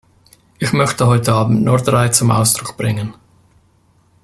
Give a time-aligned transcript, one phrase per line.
[0.57, 3.13] Ich möchte heute Abend nur drei zum Ausdruck bringen.